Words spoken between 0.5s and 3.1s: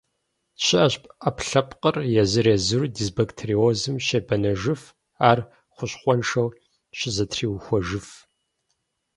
Щыӏэщ ӏэпкълъэпкъыр езыр-езыру